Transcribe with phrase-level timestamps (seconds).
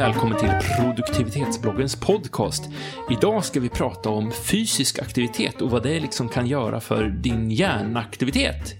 [0.00, 2.64] välkommen till produktivitetsbloggens podcast.
[3.10, 7.50] Idag ska vi prata om fysisk aktivitet och vad det liksom kan göra för din
[7.50, 8.74] hjärnaktivitet.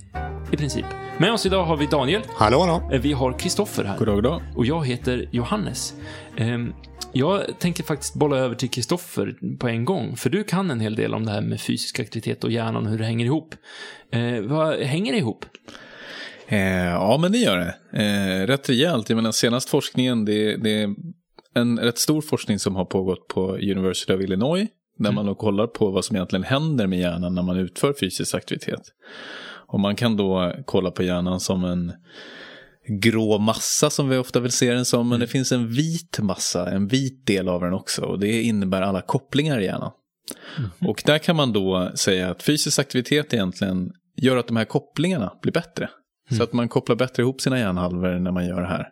[0.53, 0.85] I princip.
[1.19, 2.23] Med oss idag har vi Daniel.
[2.35, 2.91] Hallå, hallå.
[2.93, 3.99] Eh, Vi har Kristoffer här.
[3.99, 4.43] God dag.
[4.57, 5.95] Och jag heter Johannes.
[6.37, 6.73] Ehm,
[7.13, 10.95] Jag tänker faktiskt bolla över till Kristoffer på en gång, för du kan en hel
[10.95, 13.55] del om det här med fysisk aktivitet och hjärnan och hur det hänger ihop.
[14.13, 15.45] Eh, vad hänger det ihop?
[16.51, 18.03] Eh, ja, men det gör det.
[18.03, 19.11] Eh, rätt rejält.
[19.11, 20.95] Jag menar, senast forskningen, det, det är
[21.55, 24.69] en rätt stor forskning som har pågått på University of Illinois.
[24.99, 28.35] Där man då kollar på vad som egentligen händer med hjärnan när man utför fysisk
[28.35, 28.81] aktivitet.
[29.67, 31.93] Och man kan då kolla på hjärnan som en
[32.89, 35.09] grå massa som vi ofta vill se den som.
[35.09, 38.03] Men det finns en vit massa, en vit del av den också.
[38.03, 39.93] Och det innebär alla kopplingar i hjärnan.
[40.89, 45.33] Och där kan man då säga att fysisk aktivitet egentligen gör att de här kopplingarna
[45.43, 45.89] blir bättre.
[46.37, 48.89] Så att man kopplar bättre ihop sina hjärnhalvor när man gör det här.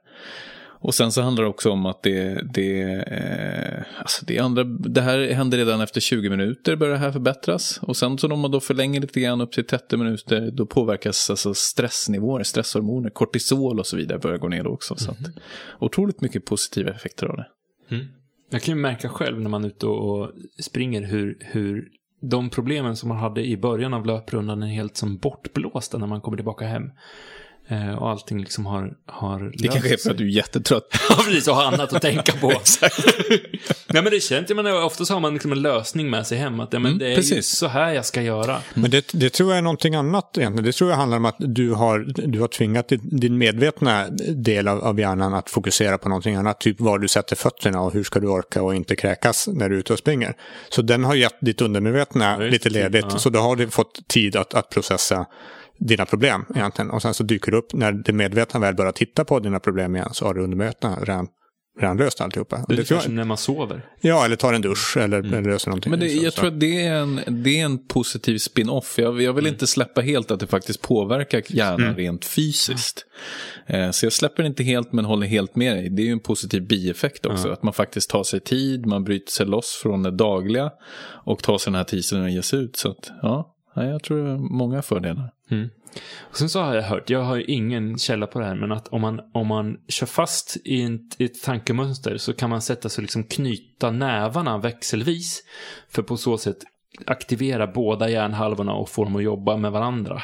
[0.81, 5.01] Och sen så handlar det också om att det, det, eh, alltså det, andra, det
[5.01, 7.79] här händer redan efter 20 minuter börjar det här förbättras.
[7.83, 11.31] Och sen så om man då förlänger lite grann upp till 30 minuter då påverkas
[11.31, 14.97] alltså stressnivåer, stresshormoner, kortisol och så vidare börjar gå ner då också.
[14.97, 15.19] Så att,
[15.79, 17.47] otroligt mycket positiva effekter av det.
[18.51, 20.31] Jag kan ju märka själv när man är ute och
[20.61, 21.89] springer hur, hur
[22.21, 26.21] de problemen som man hade i början av löprundan är helt som bortblåsta när man
[26.21, 26.91] kommer tillbaka hem.
[27.71, 30.89] Eh, och allting liksom har, har Det kanske är för att du är jättetrött.
[31.09, 31.49] Ja, precis.
[31.49, 32.49] Och har annat att tänka på.
[33.87, 36.39] Nej, men det känns, jag menar, ofta så har man liksom en lösning med sig
[36.39, 36.61] hem.
[36.61, 37.49] Att ja, men Mm, det är ju precis.
[37.49, 38.59] så här jag ska göra.
[38.75, 40.65] Men det, det tror jag är någonting annat egentligen.
[40.65, 44.85] Det tror jag handlar om att du har, du har tvingat din, medvetna del av,
[44.85, 46.61] av hjärnan att fokusera på någonting annat.
[46.61, 49.75] Typ var du sätter fötterna och hur ska du orka och inte kräkas när du
[49.75, 50.35] är ute och springer.
[50.69, 53.07] Så den har gett ditt undermedvetna just lite ledigt.
[53.11, 53.19] Ja.
[53.19, 55.27] Så då har du fått tid att, att processa
[55.79, 56.91] dina problem egentligen.
[56.91, 59.97] Och sen så dyker det upp, när det medvetna väl börjar titta på dina problem
[59.97, 61.27] igen så har det undermedvetna redan,
[61.81, 62.57] redan löst alltihopa.
[62.57, 63.85] Och Det det tror jag, när man sover.
[64.01, 65.91] ja, eller tar en dusch eller, eller löser någonting.
[65.91, 66.41] Men det, Så- jag så.
[66.41, 68.95] tror att det är en, det är en positiv spin-off.
[68.99, 73.05] Jag, jag vill inte släppa helt att det faktiskt påverkar hjärnan rent fysiskt.
[73.67, 75.91] Eh, så jag släpper inte helt men håller helt med dig.
[75.91, 77.49] Det är ju en positiv bieffekt också.
[77.49, 80.71] Att man faktiskt tar sig tid, man bryter sig loss från det dagliga
[81.25, 82.77] och tar sig den här tiden att ge sig ut.
[82.77, 85.31] Så att, ja, jag tror det är många fördelar.
[85.51, 85.71] Mm.
[86.21, 88.73] Och sen så har jag hört, jag har ju ingen källa på det här, men
[88.73, 92.63] att om man, om man kör fast i ett, i ett tankemönster så kan man
[92.63, 95.43] sätta sig och liksom knyta nävarna växelvis.
[95.89, 96.59] För på så sätt
[97.07, 100.23] aktivera båda hjärnhalvorna och få dem att jobba med varandra.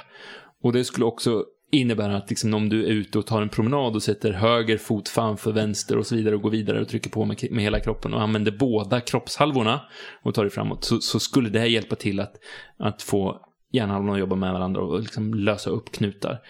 [0.63, 3.95] Och det skulle också innebära att liksom om du är ute och tar en promenad
[3.95, 7.25] och sätter höger fot framför vänster och så vidare och går vidare och trycker på
[7.25, 9.81] med, med hela kroppen och använder båda kroppshalvorna
[10.23, 12.35] och tar dig framåt så, så skulle det här hjälpa till att,
[12.79, 13.41] att få
[13.75, 16.41] hjärnhalvorna att jobba med varandra och liksom lösa upp knutar.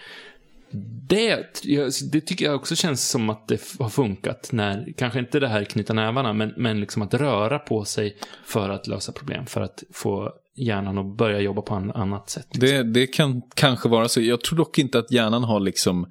[1.07, 1.63] Det,
[2.11, 5.63] det tycker jag också känns som att det har funkat när, kanske inte det här
[5.63, 9.83] knyta nävarna, men, men liksom att röra på sig för att lösa problem, för att
[9.93, 12.47] få hjärnan att börja jobba på ett annat sätt.
[12.51, 14.21] Det, det kan kanske vara så.
[14.21, 16.07] Jag tror dock inte att hjärnan har liksom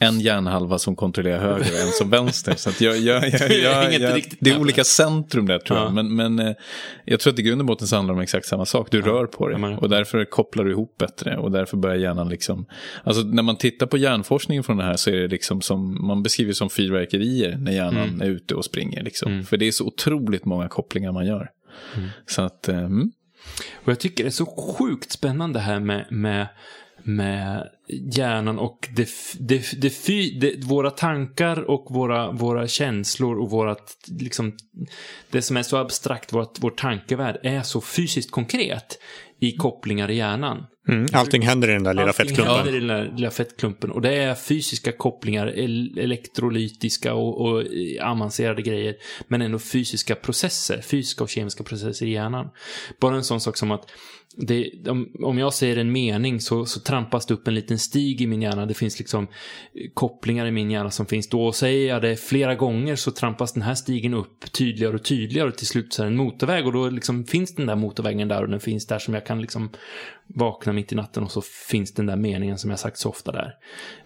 [0.00, 2.54] en hjärnhalva som kontrollerar höger och en som vänster.
[2.56, 5.84] Så jag, jag, jag, Det är olika centrum där tror Ja.
[5.84, 5.92] jag.
[5.94, 6.54] Men, men eh,
[7.04, 8.88] jag tror att i grund och botten så handlar det om exakt samma sak.
[8.90, 11.36] Du rör på dig och därför kopplar du ihop bättre.
[11.36, 12.66] Och därför börjar hjärnan liksom...
[13.04, 16.06] Alltså när man tittar på hjärnforskningen från det här så är det liksom som...
[16.06, 18.20] Man beskriver som fyrverkerier när hjärnan Mm.
[18.20, 19.02] är ute och springer.
[19.02, 19.44] Liksom.
[19.44, 21.50] För det är så otroligt många kopplingar man gör.
[22.26, 22.68] Så att...
[22.68, 23.12] eh, Mm.
[23.72, 26.48] Och jag tycker det är så sjukt spännande här med, med,
[27.02, 29.08] med hjärnan och det,
[29.38, 34.56] det, det, fy, det, våra tankar och våra, våra känslor och vårat, liksom,
[35.30, 38.98] det som är så abstrakt, vårt, vår tankevärld, är så fysiskt konkret
[39.40, 40.66] i kopplingar i hjärnan.
[40.88, 42.54] Mm, allting händer i den där lilla fettklumpen.
[42.54, 43.90] händer i den där lilla fettklumpen.
[43.90, 47.64] Och det är fysiska kopplingar, el- elektrolytiska och, och
[48.02, 48.94] avancerade grejer.
[49.28, 52.48] Men ändå fysiska processer, fysiska och kemiska processer i hjärnan.
[53.00, 53.90] Bara en sån sak som att
[54.36, 54.70] det,
[55.22, 58.42] om, jag säger en mening så, så trampas det upp en liten stig i min
[58.42, 58.66] hjärna.
[58.66, 59.26] Det finns liksom
[59.94, 61.44] kopplingar i min hjärna som finns då.
[61.46, 65.48] Och säger jag det flera gånger så trampas den här stigen upp tydligare och tydligare
[65.48, 68.28] och till slut så är det en motorväg och då liksom finns den där motorvägen
[68.28, 69.70] där och den finns där som jag kan liksom
[70.26, 73.32] vakna mitt i natten och så finns den där meningen som jag sagt så ofta
[73.32, 73.54] där.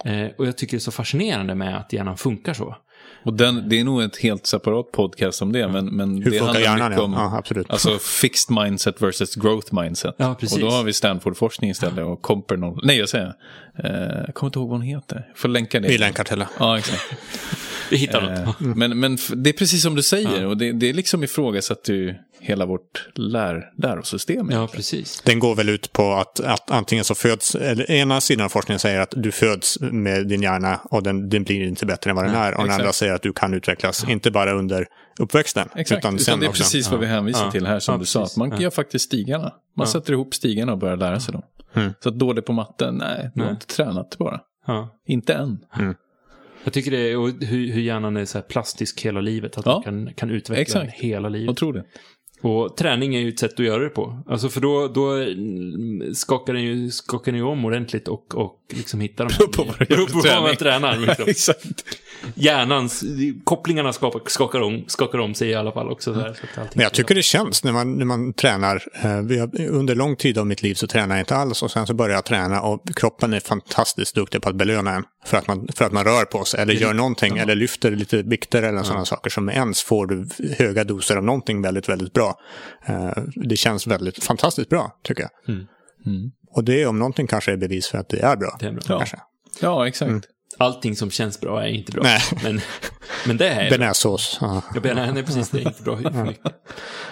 [0.04, 2.76] Eh, och jag tycker det är så fascinerande med att hjärnan funkar så.
[3.22, 5.68] Och den, det är nog ett helt separat podcast om det.
[5.68, 6.90] Men, men Hur det funkar hjärnan?
[6.90, 7.04] mycket Ja.
[7.04, 7.70] om ja, absolut.
[7.70, 10.14] alltså fixed mindset versus growth mindset.
[10.18, 10.56] Ja, precis.
[10.58, 12.80] Och då har vi Stanford-forskning istället och Compernol.
[12.82, 13.34] Nej, jag säger,
[13.84, 13.90] eh,
[14.26, 15.32] jag kommer inte ihåg vad hon heter.
[15.34, 15.88] Får länka det.
[15.88, 16.48] Vi länkar till det.
[16.58, 17.02] Ja, exakt.
[17.90, 18.60] Vi hittar något.
[18.60, 21.88] Eh, men, men det är precis som du säger och det, det är liksom ifrågasatt
[21.88, 24.50] ju hela vårt lär, lärosystem.
[24.50, 25.20] Ja, precis.
[25.24, 28.78] Den går väl ut på att, att antingen så föds, eller ena sidan av forskningen
[28.78, 32.24] säger att du föds med din hjärna och den, den blir inte bättre än vad
[32.24, 32.52] den är.
[32.52, 32.80] Och den exakt.
[32.80, 34.86] andra säger att du kan utvecklas, inte bara under
[35.18, 36.62] uppväxten, Exakt, utan utan, det är också.
[36.62, 37.50] precis vad vi hänvisar Ja.
[37.50, 38.24] till här som Ja, du sa.
[38.24, 38.60] Att man Ja.
[38.60, 39.52] gör faktiskt stigarna.
[39.76, 41.42] Man sätter ihop stigarna och börjar lära sig dem.
[41.74, 41.92] Mm.
[42.00, 43.54] Så att dålig på matten, nej, du har Nej.
[43.54, 44.40] inte tränat bara.
[44.66, 44.88] Ja.
[45.06, 45.58] Inte än.
[46.64, 49.58] Jag tycker det är, och hur, hur hjärnan är så här plastisk hela livet.
[49.58, 49.72] Att Ja.
[49.72, 50.84] man kan, kan utveckla Exakt.
[50.84, 51.50] den hela livet.
[51.50, 51.84] Otroligt.
[52.40, 54.22] Och träning är ju ett sätt att göra det på.
[54.26, 58.54] Alltså för då, då mm, skakar den ju, skakar den ju om ordentligt och, och
[58.68, 60.96] liksom hittar de Beror på vad du gör Beror på vad man tränar.
[61.06, 61.24] Liksom.
[61.28, 61.84] Exakt.
[62.34, 63.04] Hjärnans,
[63.44, 66.14] kopplingarna skapar, skakar, om, skakar om sig i alla fall också.
[66.14, 68.82] Så här, så Men jag tycker det känns när man, när man tränar.
[69.02, 69.18] Eh,
[69.70, 72.14] under lång tid av mitt liv så tränar jag inte alls och sen så börjar
[72.14, 75.84] jag träna och kroppen är fantastiskt duktig på att belöna en för att man, för
[75.84, 79.31] att man rör på sig eller gör någonting eller lyfter lite vikter eller sådana saker
[79.31, 80.28] som ens får du
[80.58, 82.40] höga doser av någonting väldigt, väldigt bra.
[82.87, 85.55] Eh, det känns väldigt fantastiskt bra tycker jag.
[85.55, 85.67] Mm.
[86.06, 86.31] Mm.
[86.50, 88.56] Och det om någonting kanske är bevis för att det är bra.
[88.61, 88.82] Det är bra.
[88.88, 88.99] Ja.
[88.99, 89.19] Kanske.
[89.61, 90.28] Ja, exakt.
[90.58, 92.02] Allting som känns bra är inte bra.
[92.02, 92.20] Nej.
[92.43, 92.61] Men,
[93.26, 93.70] men det är.
[93.70, 94.38] Bearnaisesås.
[94.40, 94.62] Ja.
[94.75, 95.99] Ja, bearnaise, precis, det är inte bra.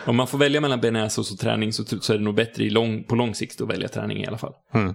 [0.06, 2.70] Om man får välja mellan bearnaisesås och träning så, så är det nog bättre i
[2.70, 4.52] lång, på lång sikt att välja träning i alla fall.
[4.74, 4.94] Mm.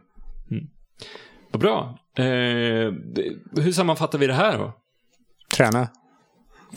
[1.52, 2.00] Vad bra.
[2.16, 2.26] Eh,
[3.64, 4.74] hur sammanfattar vi det här då?
[5.52, 5.88] Träna.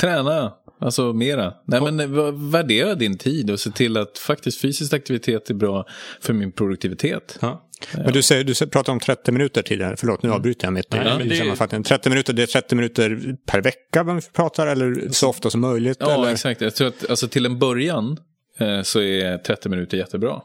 [0.00, 1.54] Träna, alltså mera.
[1.66, 5.86] Nej, men eh, värdera din tid och se till att faktiskt fysisk aktivitet är bra
[6.20, 7.38] för min produktivitet.
[7.40, 7.69] Ja.
[7.94, 9.96] Men du, säger, du pratade om 30 minuter tidigare.
[9.96, 11.84] Förlåt, nu avbryter jag mitt Nej, i sammanfattningen.
[11.84, 15.96] 30 minuter, det är 30 minuter per vecka man pratar eller så ofta som möjligt?
[16.00, 16.32] Ja, eller?
[16.32, 16.60] exakt.
[16.60, 18.16] Jag tror att alltså, till en början
[18.58, 20.40] eh, så är 30 minuter jättebra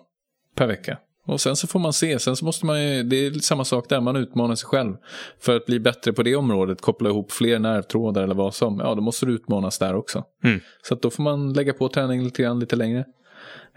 [0.56, 0.98] per vecka.
[1.28, 3.90] Och sen så får man se, sen så måste man ju, det är samma sak
[3.90, 4.96] där, man utmanar sig själv.
[5.40, 8.96] För att bli bättre på det området, koppla ihop fler nervtrådar eller vad som, ja
[8.96, 10.24] då måste du utmanas där också.
[10.44, 10.60] Mm.
[10.82, 13.06] Så att då får man lägga på träning lite grann, lite längre.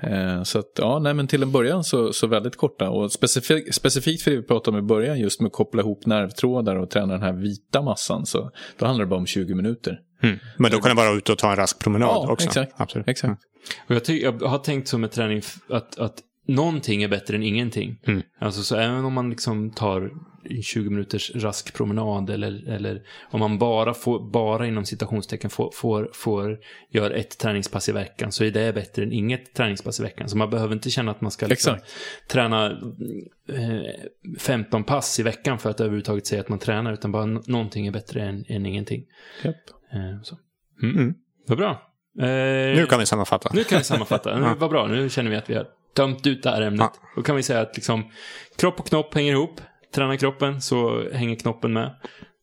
[0.03, 2.91] Eh, så att, ja, nej men till en början så, så väldigt korta.
[2.91, 6.07] Och specifik, specifikt för det vi pratade om i början, just med att koppla ihop
[6.07, 9.99] nervtrådar och träna den här vita massan, så då handlar det bara om 20 minuter.
[10.23, 10.39] Mm.
[10.57, 12.47] Men då kan det vara ut och ta en rask promenad Ja, också?
[12.47, 12.73] exakt.
[12.77, 13.09] Absolut.
[13.09, 13.43] Exakt.
[13.89, 14.03] Och jag,
[14.41, 16.15] jag har tänkt som med träning att, att
[16.55, 18.01] någonting är bättre än ingenting.
[18.07, 18.23] Mm.
[18.39, 20.11] Alltså så även om man liksom tar
[20.45, 25.71] en 20 minuters rask promenad eller, eller om man bara får, bara inom citationstecken får,
[25.75, 26.59] får, får
[26.91, 30.29] göra ett träningspass i veckan så är det bättre än inget träningspass i veckan.
[30.29, 31.77] Så man behöver inte känna att man ska liksom
[32.29, 32.67] träna
[33.49, 37.87] eh, 15 pass i veckan för att överhuvudtaget säga att man tränar utan bara någonting
[37.87, 39.05] är bättre än, än ingenting.
[39.45, 39.57] Japp.
[39.93, 40.37] Eh, så.
[40.83, 40.97] Mm.
[40.97, 41.15] Mm.
[41.47, 41.71] Vad bra.
[42.19, 43.51] Eh, Nu kan vi sammanfatta.
[43.55, 44.39] nu kan vi sammanfatta.
[44.39, 46.91] Nu, vad bra, nu känner vi att vi har tömt ut det här ämnet.
[47.17, 48.11] Då kan vi säga att liksom,
[48.57, 49.61] kropp och knopp hänger ihop.
[49.95, 51.85] Tränar kroppen så hänger knoppen med.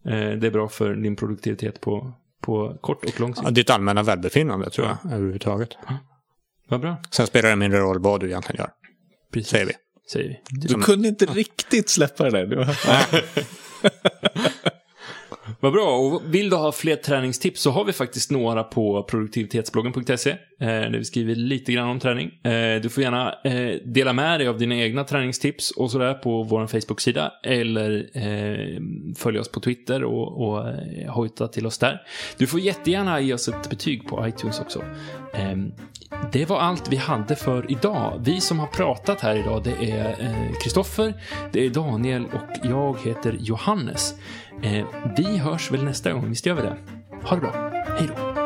[0.05, 3.45] Eh, det är bra för din produktivitet på, på kort och lång sikt.
[3.45, 5.69] Ja, ditt allmänna välbefinnande tror jag överhuvudtaget.
[6.69, 6.97] Vad bra.
[7.11, 8.69] Sen spelar det mindre roll vad du egentligen gör,
[9.33, 9.49] Precis.
[9.49, 9.73] säger vi.
[10.11, 10.67] Säger vi.
[10.67, 12.77] Du kunde inte riktigt släppa det där.
[15.59, 15.97] Vad bra.
[15.97, 20.29] Och vill du ha fler träningstips så har vi faktiskt några på produktivitetsbloggen.se.
[20.29, 22.31] Eh, där vi skriver lite grann om träning.
[22.43, 26.43] Eh, du får gärna eh, dela med dig av dina egna träningstips och sådär på
[26.43, 27.31] vår Facebook-sida.
[27.43, 28.81] Eller eh,
[29.15, 32.01] följa oss på Twitter och, och eh, hojta till oss där.
[32.37, 34.83] Du får jättegärna ge oss ett betyg på iTunes också.
[35.33, 35.71] Ehm,
[36.31, 38.21] det var allt vi hade för idag.
[38.25, 41.13] Vi som har pratat här idag det är eh, Kristoffer,
[41.51, 44.13] det är Daniel och jag heter Johannes.
[44.61, 44.85] Eh,
[45.17, 46.77] vi hörs väl nästa gång, visst gör vi det?
[47.23, 47.51] Ha det bra.
[47.99, 48.36] Hej då.